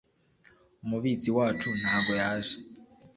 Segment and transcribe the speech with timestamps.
[0.83, 2.55] umubitsi wacu ntago yaje